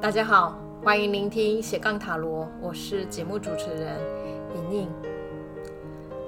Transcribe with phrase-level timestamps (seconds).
[0.00, 3.98] 大家好，欢迎聆听斜杠塔罗，我是节目主持人
[4.54, 4.88] 莹莹。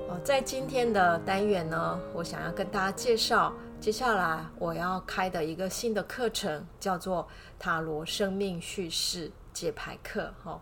[0.09, 7.29] 哦，在今天的单元呢，我想要跟大家介绍，接下来我要开的一个新的课程，叫做
[7.61, 10.35] 塔罗生命叙事解牌课。
[10.43, 10.61] 哈、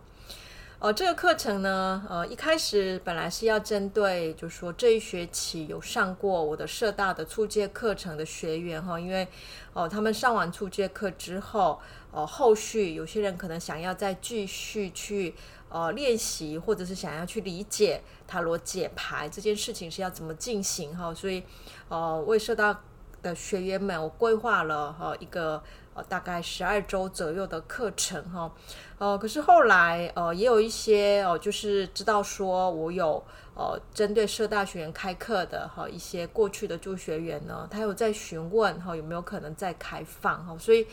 [0.81, 9.27] 呃，这个课程呢，呃，一开始本来是要针对，就是说这一学期有上过我的社大的初阶课程的学员哈、因为
[9.73, 11.79] 哦、他们上完初阶课之后。
[12.11, 15.35] 呃，后续有些人可能想要再继续去
[15.69, 21.43] 呃练习，或者是想要去理解塔罗解牌这件事情是要怎么进行哈，所以
[21.87, 22.81] 呃为社大
[23.21, 25.61] 的学员们，我规划了哈一个。
[26.07, 28.51] 大概十二周左右的课程哈，
[28.97, 33.23] 呃，可是后来呃也有一些哦，就是知道说我有
[33.55, 40.85] 呃针对社大学员开课的哈一些过去的助学员呢，他有在询问哈有没有可能再开放哈，所以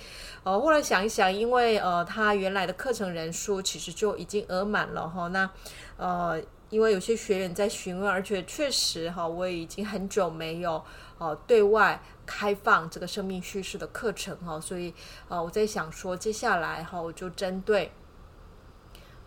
[0.42, 5.48] 呃后来想一想，因为呃他原来的课程人数其实就已经额满了哈，那
[5.96, 10.82] 呃因为有些学员在询问，而且确实哈我已经很久没有
[11.18, 12.00] 呃对外。
[12.26, 14.92] 开放这个生命叙事的课程哈，所以
[15.28, 17.92] 呃，我在想说，接下来哈，我就针对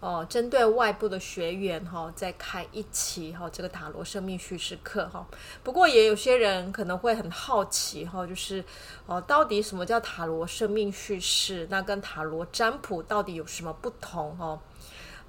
[0.02, 5.28] 哦，针对外部的学员哈，再开一期哈，这个塔罗生命叙事课哈。
[5.64, 8.64] 不过也有些人可能会很好奇哈，就是
[9.06, 11.68] 哦，到底什么叫塔罗生命叙事？
[11.70, 14.60] 那跟塔罗占卜到底有什么不同哈？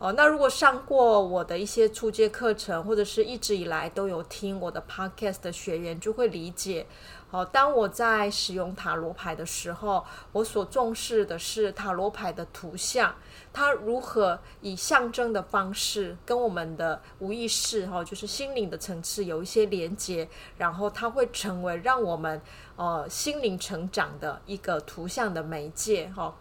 [0.00, 6.86] 哦，那如果上过我的一些初阶课程，或者是一直以来都有听我的 podcast 的学员，就会理解。
[7.28, 13.14] 好，当我在使用塔罗牌的时候，我所重视的是塔罗牌的图像，
[13.52, 22.40] 它如何以象征的方式跟我们的无意识，哈，就是心灵的层次有一些连接，然后它会成为让我们
[22.76, 26.34] 呃心灵成长的一个图像的媒介，哈。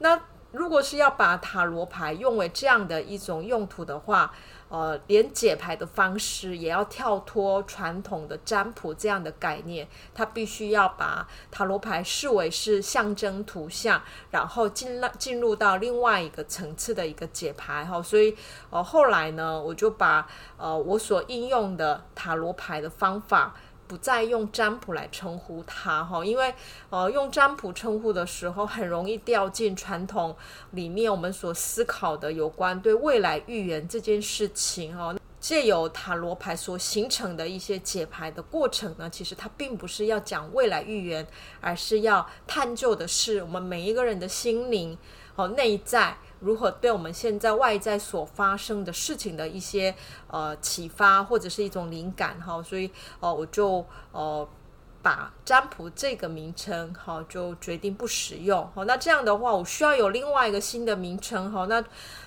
[0.00, 0.20] 那
[0.54, 4.32] 如果是要把塔罗牌用为这样的一种用途的话，
[4.68, 14.00] 呃，连解牌的方式也要跳脱传统的占卜这样的概念，它必须要把塔罗牌视为是象征图像，
[14.30, 18.00] 然后进了进入到另外一个层次的一个解牌哈。
[18.00, 18.36] 所以
[18.70, 23.56] 呃，后来呢，我就把呃我所应用的塔罗牌的方法。
[23.86, 26.54] 不再用占卜来称呼它哈，因为
[26.90, 30.34] 呃用占卜称呼的时候，很容易掉进传统
[30.70, 35.14] 里面我们所思考的有关对未来预言这件事情哈。
[35.38, 41.26] 借由塔罗牌所形成的一些解牌的过程呢，其实它并不是要讲未来预言，
[41.60, 44.96] 而是要探究的是我们每一个人的心灵
[45.34, 46.16] 和内在。
[46.44, 49.94] 如何对我们现在外在所发生的事情的一些
[50.28, 52.90] 呃启发或者是一种灵感哈，所以
[53.20, 54.46] 呃我就呃
[55.02, 61.82] 把占卜这个名称哈就决定不使用好，那这样的话我需要有另外一个新的名称哈，那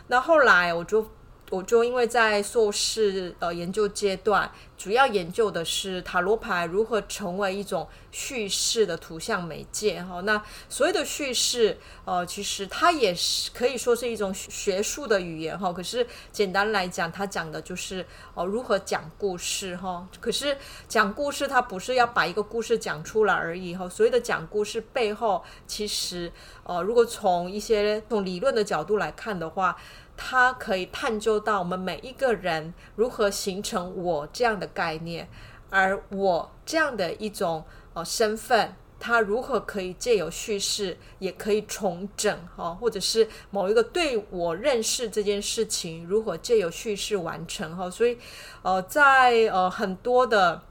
[0.07, 1.07] 那后来我就。
[1.49, 10.19] 我就因为在硕士呃研究阶段，主要研究的是塔罗牌如何成为一种叙事的图像媒介哈。
[10.21, 15.71] 那所谓的叙事，呃，其实它也是可以说是一种学术的语言哈。
[15.71, 20.05] 可是简单来讲，它讲的就是哦如何讲故事哈。
[20.19, 20.57] 可是
[20.89, 23.87] 讲故事，它不是要把一个故事讲出来而已哈。
[23.87, 26.29] 所谓的讲故事背后，其实
[26.65, 29.77] 呃，如果从一些从理论的角度来看的话。
[30.17, 35.29] 它可以探究到我们每一个人如何形成我这样的概念，
[35.69, 37.63] 而我这样的一种
[37.93, 48.17] 呃身份，它如何可以借由叙事也可以重整哈，或者是某一个对我认识这件事情如何借由叙事完成哈，所以
[48.63, 50.63] 呃在呃很多的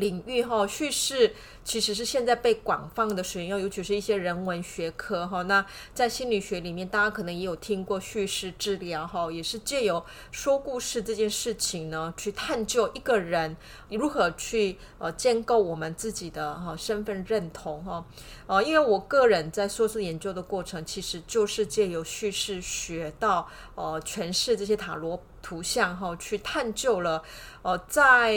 [0.00, 1.32] 领域哈叙事。
[1.62, 5.42] 其实是现在被广泛的使用，尤其是一些人文学科哈。
[5.42, 10.02] 那在心理学里面，大家可能也有听过叙事治疗哈，也是借由
[10.32, 13.54] 说故事这件事情呢，去探究一个人
[13.90, 18.04] 如何去呃建构我们自己的哈身份认同哈。
[18.46, 27.22] 呃，因为我个人在硕士研究的过程，其实就是借由叙事学到呃诠释这些塔罗图像哈，去探究了
[27.62, 28.34] 呃在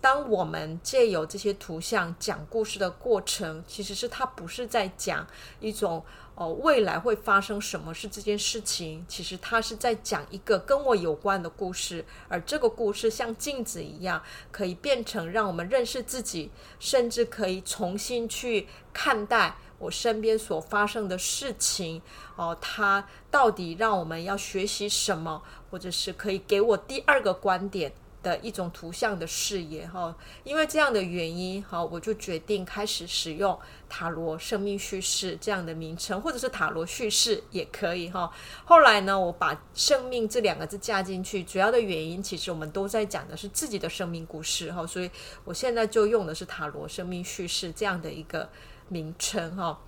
[0.00, 2.76] 当我们借由这些图像讲故事。
[2.76, 5.26] 的过程其实是它不是在讲
[5.60, 6.04] 一种
[6.34, 14.22] 哦未来会发生什么事这件事情，其实它是在讲一个跟我有关的故事，而这个故事像镜子一样，
[14.52, 22.00] 可以变成让我们认识自己，甚至可以重新去看待我身边所发生的事情
[22.36, 27.92] 哦，它到底让我们要学习什么，或者是可以给我第二个观点
[28.22, 30.16] 的一种图像的视野哈。
[30.44, 33.56] 因为这样的原因哈，我就决定开始使用
[33.88, 38.32] 塔罗生命叙事这样的名称，或者是塔罗叙事也可以哈。
[38.64, 45.10] 后来呢，我把生命这两个字加进去，主要的原因其实我们都在讲的是自己的生命故事哈，所以
[45.44, 48.48] 我现在就用的是塔罗生命叙事这样的一个
[48.88, 49.78] 名称哈。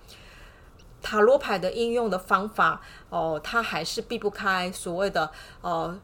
[1.01, 5.31] 塔罗牌的应用的方法哦，它还是避不开所谓的
[5.61, 5.97] 呃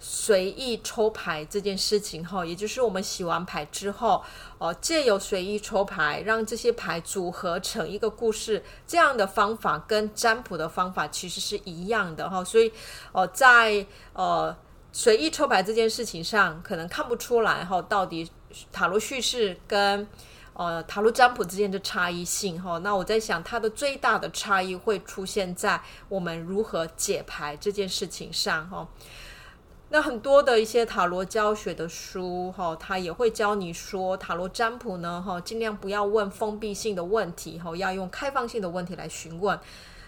[0.00, 4.20] 随意抽牌这件事情哈，也就是我们洗完牌之后，
[4.58, 12.72] 哦，借由随意抽牌，让这些牌组合成一个故事，这样的方法跟占卜的方法其实是一样的哈，所以
[13.12, 14.56] 哦，在呃
[14.90, 18.28] 随意抽牌这件事情上，可能看不出来哈，到底
[18.72, 20.08] 塔罗叙事跟。
[20.54, 28.86] 呃，塔罗占卜之间的差异性哈，那我在想，它的最大的差异会出现在我们如何解牌这件事情上哈。
[29.88, 39.58] 那很多的一些塔罗教学的书哈，它也会教你说，塔罗占卜呢哈，尽量不要问封闭性的问题哈，要用开放性的问题来询问。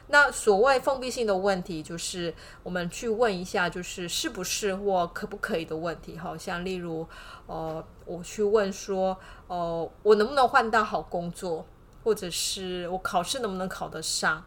[0.09, 7.09] 那所谓封闭性的问题，就是我们去问一下，就是是不是或可不可以的问题，好像例如，
[7.47, 11.67] 呃，我去问说，呃，我能不能换到好工作，
[12.05, 14.45] 或者是我考试能不能考得上，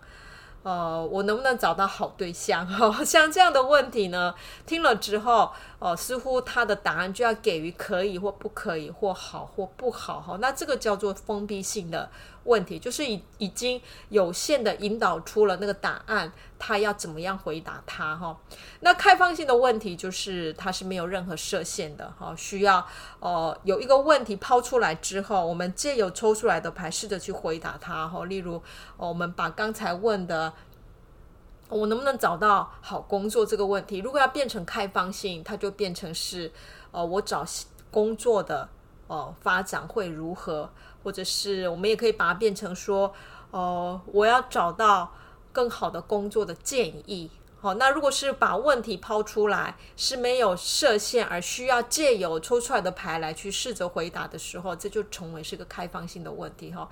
[0.63, 5.51] 呃，我能不能找到好对象， 好像这样的问题呢，听了之后。
[5.79, 10.37] 哦，似乎他的答案就要给予可以或不可以，或好或不好哈。
[10.41, 12.09] 那这个叫做封闭性的
[12.45, 13.79] 问题，就是已已经
[14.09, 18.35] 有限的引导出了那个答案，他要怎么样回答他哈。
[18.79, 22.83] 那开放性的问题就是它是没有任何设限的哈，需要
[23.19, 28.25] 呃有一个问题抛出来之后，我们借由抽出来的牌试着去回答它哈。
[28.25, 28.59] 例如，
[28.97, 30.51] 我们把刚才问的。
[31.69, 36.51] 我能不能找到好工作这个问题，如果要变成开放性，它就变成是，
[36.91, 37.45] 呃，我找
[37.91, 38.69] 工作的，
[39.07, 40.69] 呃，发展会如何？
[41.03, 43.13] 或者是我们也可以把它变成说，
[43.51, 45.11] 呃，我要找到
[45.51, 47.29] 更好的工作的建议。
[47.59, 56.89] 好，那如果是把问题抛出来是没有设限，而需要借由抽出来的牌来去试着回答的时候，这就成为是个开放性的问题哈。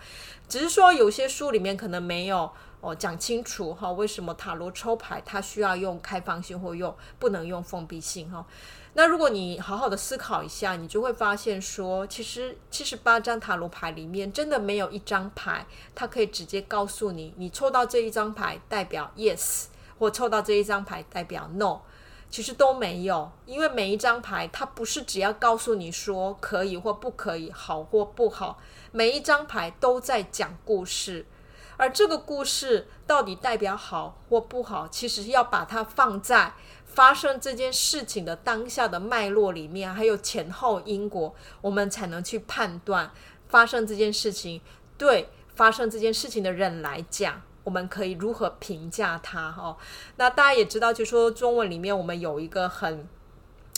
[0.49, 2.51] 只是说有些书里面可能没有。
[2.81, 8.45] 哦，讲清楚哈，为什么塔罗抽牌它需要用开放性或用不能用封闭性哈？
[8.93, 15.65] 那如果你好好的思考一下，你就会发现说，其实七十八张塔罗牌里面真的没有一张牌，
[15.95, 19.63] 它可以直接告诉你，你抽到这一张牌代表 yes，
[19.97, 21.79] 或抽到这一张牌代表 no，
[22.29, 28.59] 其实都没有，因为每一张牌它不是只要告诉你说可以或不可以，好或不好，
[28.91, 31.25] 每一张牌都在讲故事。
[31.77, 36.53] 而这个故事到底代表好或不好，其实要把它放在
[36.85, 43.11] 发生这件事情的当下的脉络里面，还有前后因果，我们才能去判断
[43.49, 44.61] 发生这件事情，
[44.97, 49.51] 对发生这件事情的人来讲，我们可以如何评价它？
[49.51, 49.75] 哈，
[50.15, 53.05] 那大家也知道，就说中文里面我们有一个很。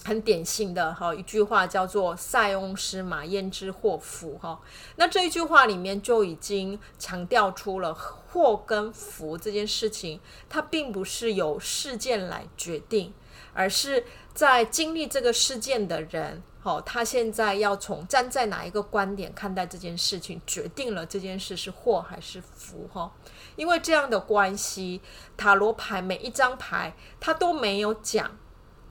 [0.05, 4.57] 很典型的哈一句话叫做“塞翁失马，焉知祸福”哈。
[4.95, 13.13] 那这一句话里面就已经强调出了祸跟福这件事情，它并不是由事件来决定，
[13.53, 23.11] 而是在经历这个事件的人，哈，他现在要从站在哪一个观点看待这件事情，决定了这件事是祸还是福哈。
[23.57, 25.01] 因为这样的关系，
[25.35, 28.31] 塔罗牌每一张牌它都没有讲。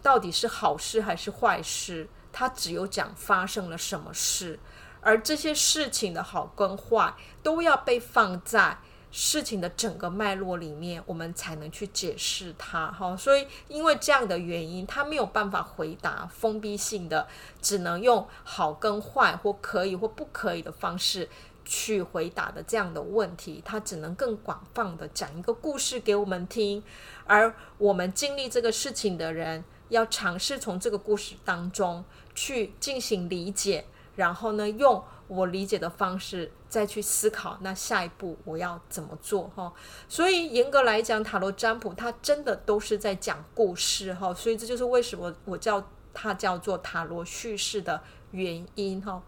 [0.02, 2.08] 到底是好事还是坏事？
[2.30, 4.60] 它只有讲发生了什么事，
[5.00, 8.78] 而这些事情的好跟坏都要被放在
[9.10, 12.92] 事情的整个脉络里面，我们才能去解释它。
[12.92, 17.26] 哈，所以因为这样的原因，他没有办法回答封闭性的，
[17.60, 21.28] 只能用好跟坏或可以或不可以的方式
[21.66, 26.82] 去回答的这样的问题，他只能更广泛的讲一个故事给我们听，
[27.26, 29.62] 而我们经历这个事情的人。
[29.88, 32.04] 要尝试从这个故事当中
[32.34, 33.84] 去进行理解，
[34.16, 39.48] 然后呢，用我理解的方式再去思考，那下一步我要怎么做？
[39.54, 39.72] 哈，
[40.08, 49.22] 所以严格来讲，塔罗占卜它真的都是在讲故事，哈，所以这就是为什么我叫它叫做塔罗叙事的原因，哈。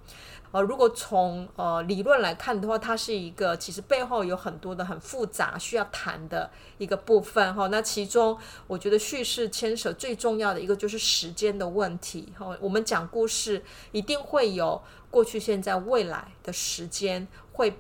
[0.51, 7.67] 呃，如果从呃理论来看的话，它是一个其实背后有很多的很复杂需要谈的一个部分哈。
[7.69, 8.37] 那其中
[8.67, 12.57] 我觉得叙事牵扯最重要的一个就是时间的问题哈。
[12.61, 13.63] 我们讲故事
[13.93, 17.79] 一定会有过去、现在、未来的时间会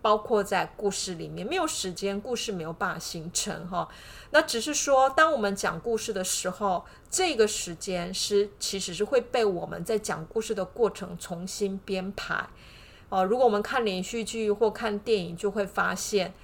[0.00, 3.88] 包括在故事里面，没有时间，故事没有办法形成哈。
[4.30, 12.48] 那只是说，当我们讲故事的时候，这个时间是其实是会被我们在讲故事的过程重新编排。
[13.08, 16.34] 哦，如果我们看连续剧或看电影，就会发现，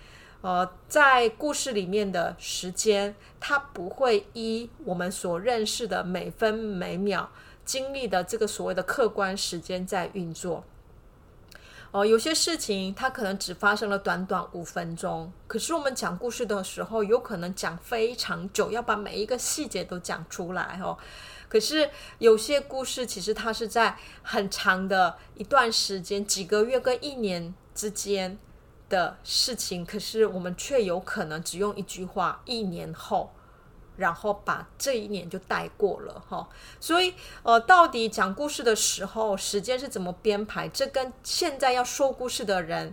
[0.40, 7.30] 呃，在故事里面的时间，它不会依我们所认识的每分每秒
[7.64, 10.64] 经历的这个所谓的客观时间在运作。
[11.94, 20.98] 哦，有些事情它可能只发生了短短五分钟，可是我们讲故事的时候，有可能讲非常久，要把每一个细节都讲出来哦。
[21.48, 28.36] 可是有些故事其实它是在很长的一段时间，几个月跟一年之间
[28.88, 33.32] 的事情，可是我们却有可能只用一句话，一年后。
[33.96, 36.48] 然后把这一年就带过了哈，
[36.80, 40.68] 所以呃，到底讲故事的时候时间是怎么编排？
[40.68, 42.92] 这跟现在要说故事的人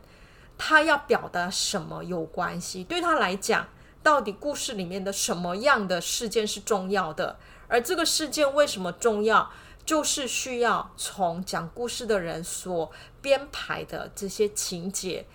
[0.60, 2.84] 他要表达什么有关系。
[2.84, 3.67] 对他来讲，
[4.03, 7.38] 到底故事里面的什么样的事件是重要的？
[7.67, 9.51] 而这个事件为什么重要？
[9.84, 12.91] 就是需要从讲故事的人所
[13.24, 15.25] 编排的这些情节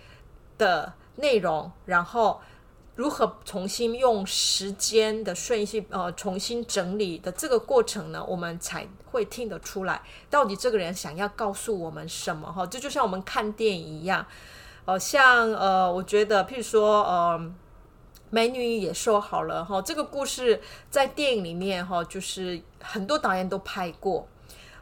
[0.56, 2.40] 的内容，然后。
[2.97, 8.25] 如何重新用时间的顺序，呃，重新整理的这个过程呢？
[8.26, 10.00] 我们才会听得出来，
[10.31, 12.50] 到底这个人想要告诉我们什么？
[12.50, 14.25] 哈，这就像我们看电影一样，
[14.87, 17.38] 呃，像呃，我觉得，譬如说，呃，
[18.31, 24.26] 《美女与野兽》好了，哈，这个故事在电影里面，哈，就是很多导演都拍过，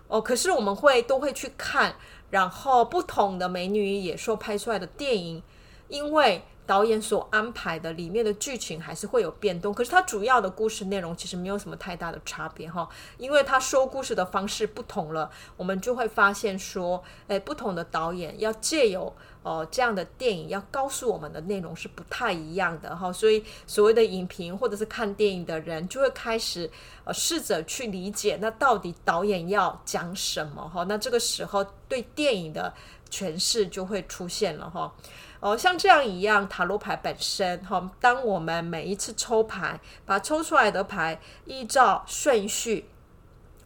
[0.06, 1.96] 哦，可是我们会都会去看，
[2.30, 5.42] 然后不同的《美女与野兽》拍出来的电影，
[5.88, 6.44] 因为。
[6.66, 26.70] 导演所安排的里面的剧情还是会有变动，可是它主要的故事内容其实没有什么太大的差别哈，因为他说故事的方式不同了，我们就会发现说，诶，不同的导演要借由呃这样的电影要告诉我们的内容是不太一样的哈，所以所谓的影评或者是看电影的人就会开始
[27.04, 32.72] 呃试着去理解，那到底导演要讲什么哈，那这个时候对电影的
[33.10, 34.90] 诠释就会出现了哈。
[35.44, 42.88] 哦，像这样一样，塔罗牌本身哈，当我们每一次抽牌，把抽出来的牌依照顺序，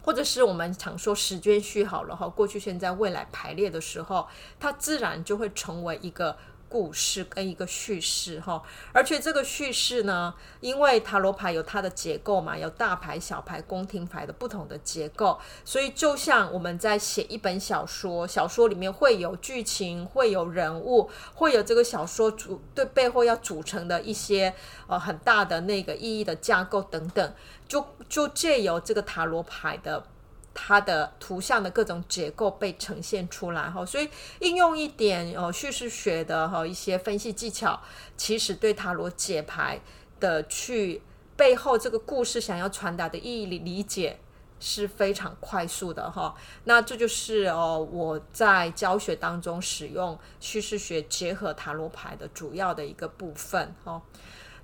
[0.02, 4.26] 或者是我们常说时间序好了哈，过去、现在、未来排列的时候，
[4.58, 6.37] 它自然就会成为一个。
[6.68, 24.54] 故事跟一个叙事哈，而且这个叙事呢，因为塔罗牌有它的结构嘛，有大牌、小牌、宫廷牌的不同的结构，所以就像我们在写一本小说，小说里面会有剧情，会有人物，会有这个小说组对背后要组成的一些
[24.87, 27.34] 呃很大的那个意义的架构等等，
[27.66, 30.04] 就就借由这个塔罗牌的。
[30.60, 34.08] 它的图像的各种结构被呈现出来哈，所以
[34.40, 37.80] 应用一点呃叙事学的哈一些分析技巧，
[38.16, 39.80] 其实对塔罗解牌
[40.18, 41.00] 的去
[41.36, 44.18] 背后这个故事想要传达的意义理理解
[44.58, 46.34] 是非常快速的哈。
[46.64, 54.02] 那这就是呃我在教学当中使用叙事学结合塔罗牌的主要的一个部分哈。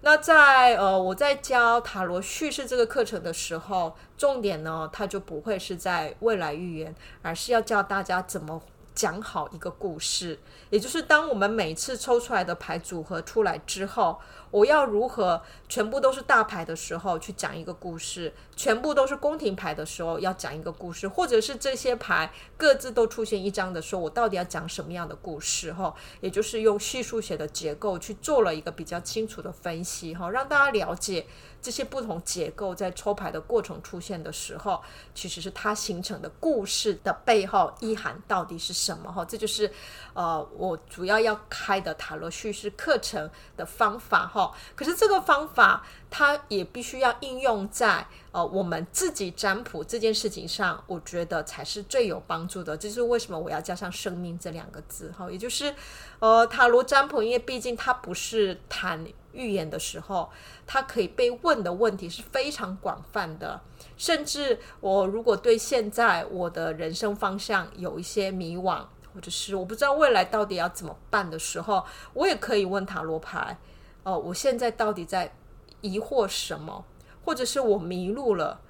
[0.05, 8.61] 那在呃，我在教塔罗叙事这个课程的时候，重点呢，它就不会是在未来预言，而是要教大家怎么
[8.95, 10.39] 讲好一个故事。
[10.69, 14.21] 也就是当我们每次抽出来的牌组合出来之后，
[14.55, 25.73] 我要如何全部都是大牌的时候去讲一个故事，全部都是宫廷牌的时候要讲一个故事，或者是这些牌各自都出现一张的时候，我到底要讲什么样的故事？
[25.73, 31.27] 哈，也就是用叙述写的结构去做了一个比较清楚的分析，哈，让大家了解
[31.61, 34.81] 这些不同结构在抽牌的过程出现的时候，
[35.17, 39.11] 其实是它形成的故事的背后意涵到底是什么？
[39.11, 39.69] 哈，这就是
[40.13, 44.44] 呃我主要要开的塔罗叙事课程的方法，哈。
[44.75, 52.77] 可是这个方法，它也必须要应用在呃我们自己占卜这件事情上，我觉得才是最有帮助的。
[52.77, 55.75] 这就是为什么我要加上“生命”这两个字哈，也就是
[56.19, 60.31] 呃塔罗占卜，因为毕竟它不是谈预言的时候，
[60.67, 63.61] 它可以被问的问题是非常广泛的。
[63.97, 68.85] 甚至我如果对现在我的人生方向有一些迷惘，
[69.15, 73.57] 或者是我不知道未来到底要怎么办的时候，我也可以问塔罗牌。
[74.05, 75.35] 哦，我现在到底在
[75.81, 76.85] 疑惑什么？
[77.25, 78.61] 或者是我迷路了？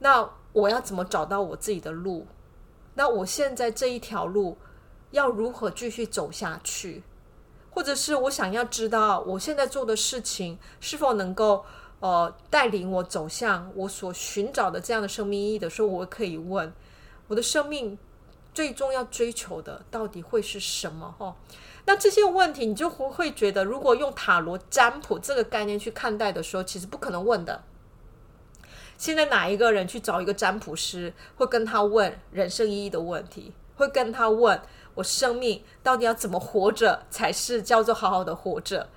[0.00, 2.26] 那我要怎么找到我自己的路？
[2.94, 4.58] 那我现在这一条路
[5.12, 7.02] 要如何继续走下去？
[7.70, 11.64] 或者是我想要知道我现在做的事情是否能够
[12.00, 16.70] 呃带领我走向我所寻找的这样的生命意义的时候，我可以问
[17.28, 17.96] 我的生命
[18.52, 21.14] 最终要追求的到底会是什么？
[21.18, 21.34] 哈，
[21.84, 27.62] 那这些问题你就会会觉得，如果用塔罗占卜这个概念去看待的时候，其实不可能问的。
[28.96, 33.52] 现在哪一个人去找一个占卜师，会跟他问人生意义的问题？
[33.74, 34.60] 会跟他问
[34.94, 38.88] 我生命到底要怎么活着才是叫做好好的活着？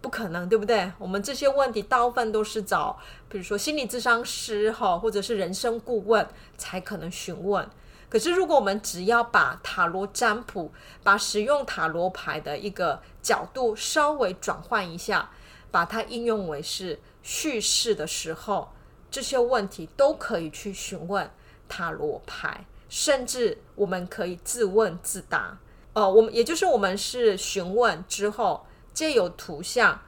[0.00, 0.92] 不可能，对不对？
[0.98, 7.68] 我们这些问题大部分都是找，比如说心理咨商师哈，或者是人生顾问才可能询问。
[8.10, 10.72] 可是，如果我们只要把塔罗占卜，
[11.04, 15.30] 把使用塔罗牌的一个角度稍微转换一下，
[15.70, 18.72] 把它应用为是叙事的时候，
[19.12, 21.30] 这些问题都可以去询问
[21.68, 25.56] 塔罗牌，甚至我们可以自问自答。
[25.92, 30.00] 呃，我们也就是我们是询问之后，借由图像，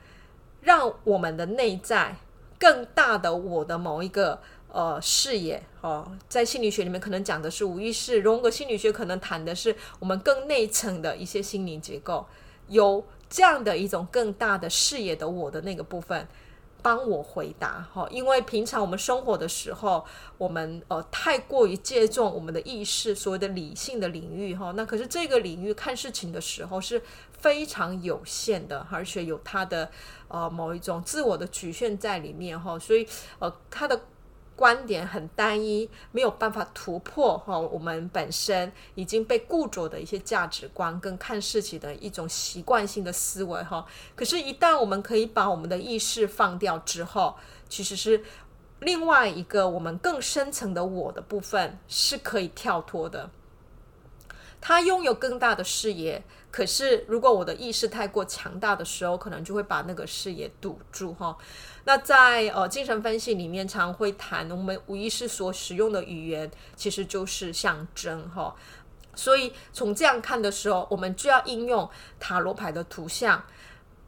[0.61, 2.17] 让我们的内在
[2.59, 4.43] 更大的我的某一个。
[4.75, 12.27] 呃，视野哦，在心理学里面可能讲的是无意识，荣格心理学可能谈的是我们更内层的一些心理结构，
[12.69, 16.27] 有这样的一种更大的视野的我的那个部分，
[16.81, 18.09] 帮我回答哈。
[18.11, 20.07] 因为平常我们生活的时候，
[20.39, 29.91] 我们呃太过于借重我们的意识，所谓的理性的领域哈，那可是这个领域看事情的时候是非常有限的，而且有它的
[30.29, 33.07] 呃某一种自我的局限在里面哈，所以
[33.39, 34.01] 呃它的。
[34.55, 43.85] 观点很单一，没有办法突破哈，我们本身已经被固着的一些价值观跟看事情的一种习惯性的思维哈。
[44.15, 47.37] 可是，一旦我们可以把我们的意识放掉之后，
[47.69, 48.23] 其实是
[48.81, 53.31] 另外一个我们更深层的我的部分是可以跳脱的。
[54.61, 61.37] 他拥有更大的视野，可是如果我的意识太过强大的时候，可能就会把那个视野堵住哈。
[61.85, 68.55] 那在呃精神分析里面，常会谈我们无意识所使用的语言其实就是象征哈。
[69.15, 73.45] 所以从这样看的时候，我们就要应用塔罗牌的图像，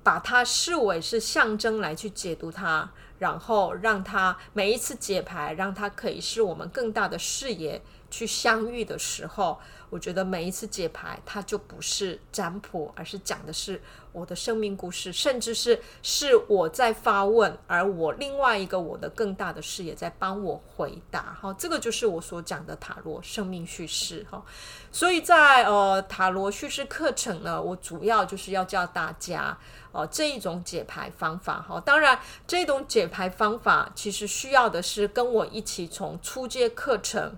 [0.03, 2.89] 把它视为是象征来去解读它，
[3.19, 9.61] 然后让它每一次解牌，让它可以是我们更大的视野去相遇的时候。
[9.91, 13.81] 我觉得每一次解牌，它就不是占卜，而是讲的是
[14.13, 21.37] 我的生命故事，甚至是是我在发问，而我另外一个我的更大的视野在帮我回答。
[21.41, 24.27] 哈，这个就是我所讲的塔罗生命叙事。
[24.31, 24.45] 哈，
[24.91, 29.57] 所以在呃塔罗叙事课程呢，我主要就是要教大家
[29.93, 31.63] 呃这一种解牌方法。
[31.63, 37.37] 哈，当然这种解牌方法其实需要的是跟我一起从初阶课程。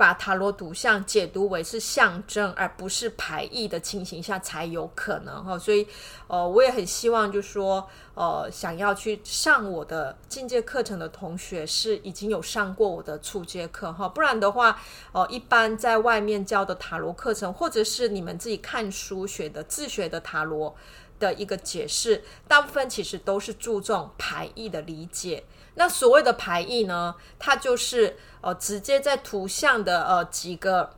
[0.00, 5.86] 把塔罗图像解读为是象征，而不是排异的情形下才有可能哈，所以
[6.26, 14.80] 呃，我也很希望就是说呃，想要去上我的进阶课程的同学是已经有上过我的初阶课哈，不然的话
[15.12, 20.74] 呃，一般在外面教的塔罗课程，或者是你们自己看书学的自学的塔罗
[21.20, 25.44] 的一个解释，大部分其实都是注重牌意的理解。
[25.74, 30.96] 那所谓的牌意呢，它就是呃直接在图像的呃几个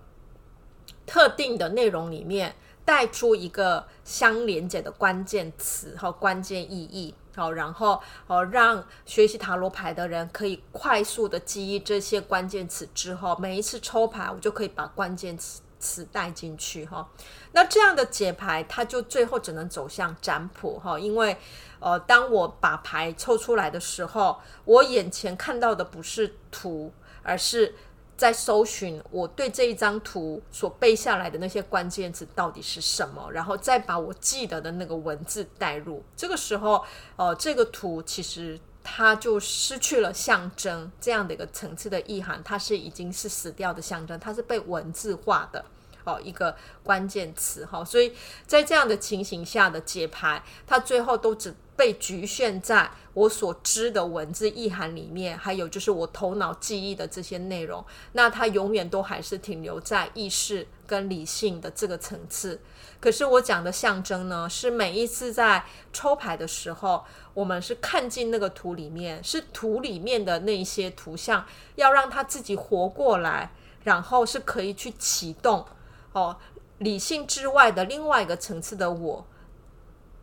[1.05, 2.55] 特定的内容里面
[2.85, 17.07] 带出一个相连接的关键词和关键意义，好，然后哦让学习塔罗牌的人可以快速的记忆这些关键词之后，每一次抽牌我就可以把关键词词带进去哈。
[17.51, 21.37] 那这样的解牌，它就最后只能走向占卜哈，因为。
[21.85, 26.93] 呃，当我把牌抽出来的时候，我眼前看到的不是图，
[27.25, 27.75] 而是
[28.17, 36.05] 在搜寻我对这一张图所背下来的那些关键词到底是什么，然后再把我记得的那个文字带入。
[36.17, 36.85] 这个时候，
[37.17, 45.65] 呃，这个图其实它就失去了象征这样的一个层次的意涵，它是已经是死掉的象征，它是被文字化的。
[46.05, 48.13] 哦，一个关键词哈，所以
[48.45, 62.61] 在这样的情形下的解牌，它最后都只被局限在我所知的文字意涵里面，还有就是我头脑记忆的这些内容，那它永远都还是停留在意识跟理性的这个层次。
[63.03, 73.51] 可是我讲的象征呢，是每一次在抽牌的时候，我们是看进那个图里面，是图里面的那些图像，要让它自己活过来，
[73.83, 75.67] 然后是可以去启动。
[76.13, 76.39] 哦，
[76.79, 79.27] 理性之外的另外一个层次的我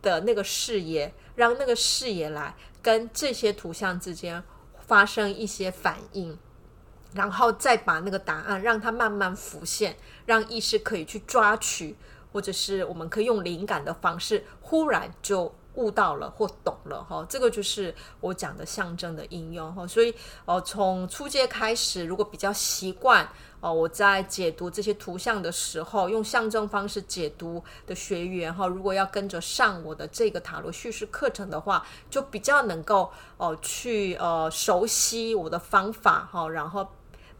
[0.00, 4.42] 的那个视野，让那个视野来跟这些图像之间
[4.78, 6.38] 发生一些反应，
[7.12, 11.94] 然后再把那个答案让它慢慢浮现，让意识可以去抓取，
[12.32, 19.86] 或者是我们可以用灵感的方式，忽然就悟到了或懂了哈，这个就是我讲的象征的应用哈。
[19.86, 20.12] 所以
[20.44, 23.26] 哦，从初阶开始，如果比较习惯
[23.60, 36.86] 哦，我在解读这些图像的时候，用象征方式解读的学员哈，如果要跟着上我的这个塔罗叙事课程的话，就比较能够哦去呃熟悉我的方法哈，然后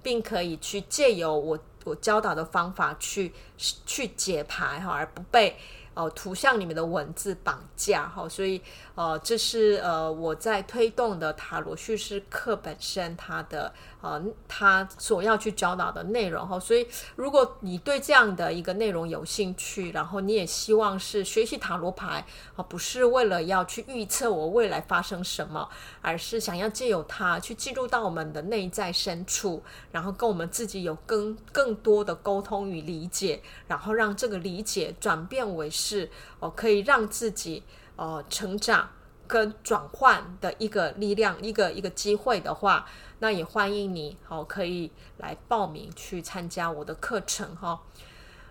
[0.02, 5.56] 并可以去借由我我教导的方法去去解牌哈，而不被。
[5.92, 8.62] 呃，图像里面的文字绑架哈，所以
[8.94, 13.72] 呃，这是呃我在推动的塔罗叙事课本身它的。
[14.00, 16.86] 呃，他所要去教导的内容哈，所以
[17.16, 22.24] 如果你对这样的一个内容有兴趣，然后你也希望是学习塔罗牌
[22.56, 25.68] 啊，不是为了要去预测我未来发生什么，
[26.00, 37.62] 而是想要借由它去进入到我们的内在深处，然后跟我们自己有更更多的沟通与理解，然后让这个理解转变为是哦，可以让自己
[37.96, 38.88] 呃成长
[39.30, 42.84] 跟转换的一个力量，一个一个机会的话。
[43.20, 47.80] 那也欢迎你，好，可以来报名去参加我的课程，哈，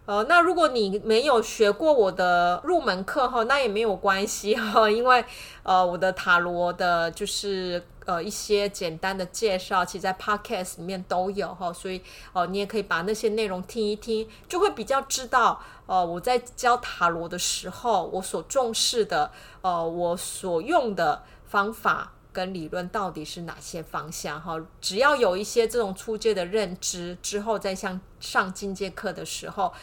[0.10, 5.24] 呃，那如果你没有学过我的入门课，哈，那也没有关系，哈，因为
[5.62, 12.00] 呃，我的塔罗的，就是呃一些简单的介绍，其实在 Podcast 里面都有，哈，所以
[12.34, 19.30] 哦、呃，你也可以把那些内容听一听，就会比较知道，呃，我在教塔罗的时候，我所重视的，
[19.62, 22.14] 呃，我所用的方法。
[22.32, 24.40] 跟理论到底是哪些方向？
[24.40, 29.74] 哈，只要有一些这种初阶的认知之后，再像上进阶课的时候，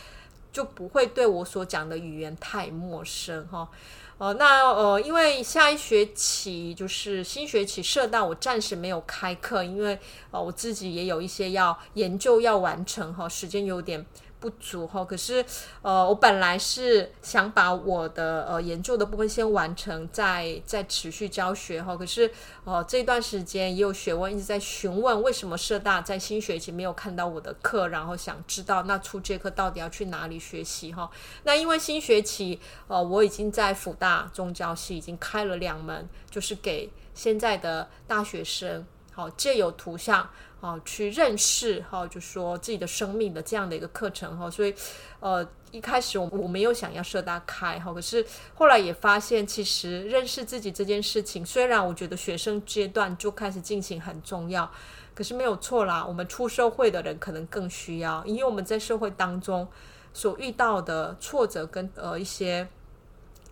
[0.56, 3.68] 就不会对我所讲的语言太陌生哈。
[4.16, 9.98] 哦，那呃，因为下一学期就是新学期社大，我暂时没有开课，因为
[10.30, 14.06] 呃我自己也有一些要研究要完成哈，时间有点。
[14.38, 15.44] 不足哈，可是
[15.82, 21.96] 呃，我本来是想把我的呃研究的部分先完成，再再持续教学哈。
[21.96, 22.30] 可是
[22.64, 31.10] 呃，这段时间也有学问一直在询问，为什么社大在新学期没有看到我的课，然后想知道那初阶课到底要去哪里学习哈。
[31.44, 38.86] 那因为新学期呃，我已经在辅大宗教系已经开了两门，就是给现在的大学生
[39.16, 40.30] 好借由图像。
[40.58, 44.74] 哦，去认识哈、就说自己的生命的这样的一个课程哈、所以
[45.20, 48.24] 呃一开始我我没有想要设大开哈、可是
[48.54, 54.68] 后来也发现，其实认识自己这件事情，虽然我觉得学生阶段就开始进行很重要，
[55.14, 59.68] 可是没有错啦，我们出社会的人可能更需要，因为我们在社会当中
[60.14, 62.66] 所遇到的挫折跟呃一些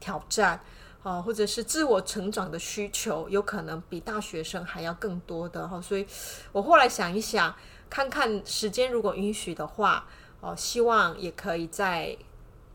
[0.01, 0.59] 挑战。
[1.05, 6.07] 啊，或者是自我成长的需求，有可能比大学生还要更多的哈，所以
[6.51, 7.55] 我后来想一想，
[7.91, 10.07] 看看时间如果允许的话，
[10.41, 12.17] 哦，希望也可以在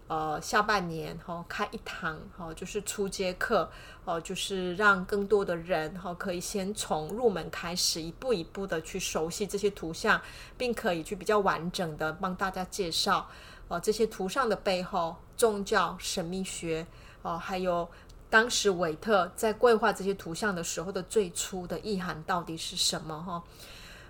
[0.06, 3.68] 呃下半年哈开一堂哈，就是初阶课
[4.06, 10.22] 哦，就是让更多的人哈可以先从入门开始，一步一步的去熟悉这些图像，
[10.56, 13.28] 并可以去比较完整的帮大家介绍
[13.70, 16.86] 哦这些图像的背后，宗教、神秘学
[17.24, 17.90] 哦，还有。
[18.30, 23.20] 当时韦特在绘画这些图像的时候的最初的意涵到底是什么？
[23.24, 23.44] 哈，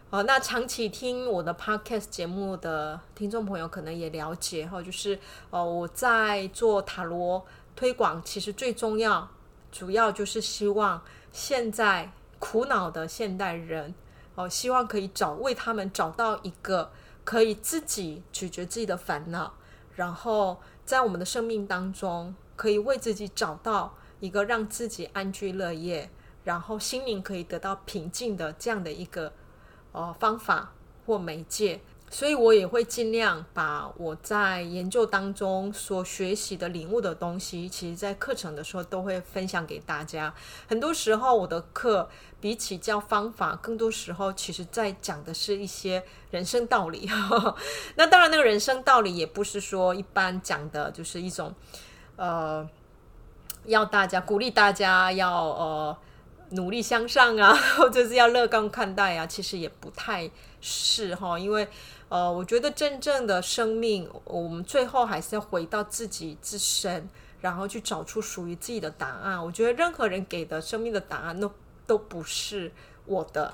[0.10, 5.18] 呃，那长期听我的 podcast 节目的听众朋友可能也了解哈，就是
[5.52, 7.46] 哦，我在做塔罗
[7.78, 9.26] 推广，其实最重要、
[9.72, 11.02] 主要就是希望
[11.32, 13.96] 现在苦恼的现代人
[14.36, 16.92] 哦，希望可以找为他们找到一个
[17.24, 19.54] 可以自己解决自己的烦恼，
[19.96, 23.96] 然后在我们的生命当中可以为自己找到。
[24.20, 26.10] 一个让自己安居乐业，
[26.44, 29.32] 然后心灵可以得到平静的这样的一个
[29.92, 30.74] 呃方法
[31.06, 31.80] 或媒介，
[32.10, 40.34] 所以我也会尽量把我在研究当中所学习的领悟的东西，其实在课程的时候都会分享给大家。
[40.68, 42.10] 很多时候我的课
[42.42, 47.10] 比起教方法，更多时候其实在讲的是一些人生道理。
[47.96, 51.54] 那当然，那个人生道理也不是说一般讲的，就是一种
[52.16, 52.68] 呃。
[53.70, 55.98] 要大家鼓励大家要呃
[56.52, 60.30] 努力向上啊， 或者是要乐观看待啊，其实也不太
[60.60, 61.68] 是哈，因为
[62.10, 67.08] 呃，我觉得真正的生命，我们最后还是要回到自己自身，
[67.42, 69.44] 然后去找出属于自己的答案。
[69.44, 71.52] 我觉得任何人给的生命的答案都
[71.86, 72.72] 都不是
[73.06, 73.54] 我的。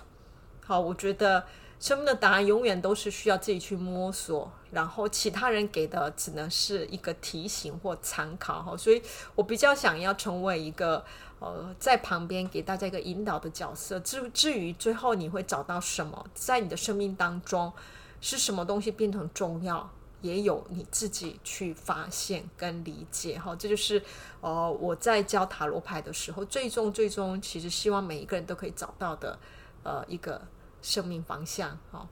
[0.66, 1.44] 好，我觉得。
[1.78, 9.02] 生命的答案永远都是需要自己去摸索，然后其他人给的只能是一个提醒或参考哈，所以
[9.34, 11.02] 我比较想要成为一个
[11.40, 13.98] 呃在旁边给大家一个引导的角色。
[14.02, 17.72] 至至于最后你会找到什么，在你的生命当中
[18.20, 23.56] 是什么东西变成重要，也有你自己去发现跟理解哈。
[23.56, 24.04] 这就是
[24.42, 29.40] 呃我在教塔罗牌的时候，最终最终其实希望每一个人都可以找到的
[29.84, 30.42] 呃一个
[30.82, 32.06] 生命方向哈。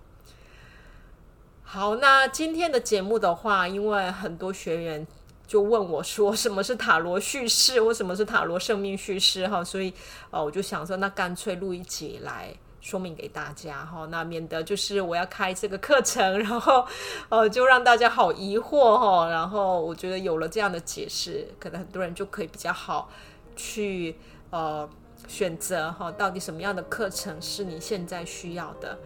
[1.74, 5.08] 好，那今天的节目的话，因为很多学员
[5.48, 9.92] 就问我说，什么是塔罗叙事，或什么是塔罗生命叙事哈，所以
[10.30, 12.54] 呃我就想说，那干脆录一集来。
[12.80, 16.86] 说明给大家哈，那免得就是我要开这个课程，然后
[17.30, 23.10] 呃就让大家好疑惑哈，然后我觉得有了这样的解释，可能很多人就可以比较好
[23.56, 24.16] 去
[24.52, 24.88] 呃
[25.28, 29.00] 选择哈，到底什么样的课程是你现在需要的。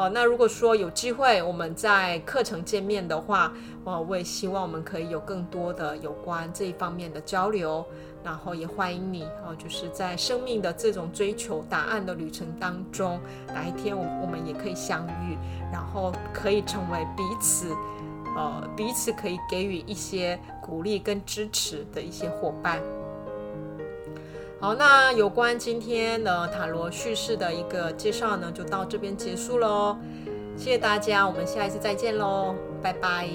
[0.00, 3.52] 好，那如果说有机会我们在课程见面的话，
[3.84, 7.84] 我我也希望我们可以有更多的有关这一方面的交流。
[8.24, 15.36] 然后也欢迎你哦，就是在生命的这种追求答案的旅程当中，哪一天我我们也可以相遇，
[15.70, 17.76] 然后可以成为彼此，
[18.34, 22.80] 呃，彼此可以给予一些鼓励跟支持的一些伙伴。
[24.60, 29.96] 好，那有关今天的塔罗叙事的一个介绍呢，就到这边结束喽。
[30.54, 33.26] 谢谢大家，我们下一次再见喽，拜拜。